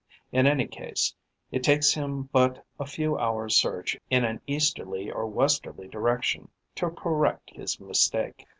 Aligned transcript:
In 0.31 0.47
any 0.47 0.65
case, 0.65 1.13
it 1.51 1.63
takes 1.63 1.93
him 1.93 2.23
but 2.33 2.65
a 2.79 2.87
few 2.87 3.19
hours' 3.19 3.55
search 3.55 3.99
in 4.09 4.25
an 4.25 4.41
easterly 4.47 5.11
or 5.11 5.27
westerly 5.27 5.87
direction 5.87 6.49
to 6.77 6.89
correct 6.89 7.51
his 7.51 7.79
mistake.' 7.79 8.47